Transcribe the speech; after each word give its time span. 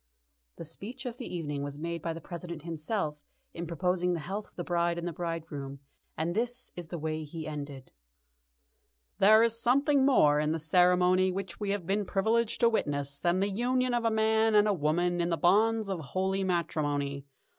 The 0.55 0.65
speech 0.65 1.05
of 1.05 1.17
the 1.17 1.31
evening 1.31 1.61
was 1.61 1.77
made 1.77 2.01
by 2.01 2.11
the 2.11 2.19
President 2.19 2.63
himself 2.63 3.21
in 3.53 3.67
proposing 3.67 4.13
the 4.13 4.19
health 4.21 4.47
of 4.47 4.55
the 4.55 4.63
bride 4.63 4.97
and 4.97 5.13
bridegroom, 5.13 5.77
and 6.17 6.33
this 6.33 6.71
is 6.75 6.87
the 6.87 6.97
way 6.97 7.23
he 7.23 7.45
ended: 7.45 7.91
"There 9.19 9.43
is 9.43 9.59
something 9.61 10.03
more 10.03 10.39
in 10.39 10.53
the 10.53 10.57
ceremony 10.59 11.31
which 11.31 11.59
we 11.59 11.69
have 11.69 11.85
been 11.85 12.05
privileged 12.05 12.59
to 12.61 12.69
witness 12.69 13.19
than 13.19 13.41
the 13.41 13.49
union 13.49 13.93
of 13.93 14.03
a 14.03 14.09
man 14.09 14.55
and 14.55 14.67
a 14.67 14.73
woman 14.73 15.21
in 15.21 15.29
the 15.29 15.37
bonds 15.37 15.87
of 15.87 15.99
holy 15.99 16.43
matrimony. 16.43 17.27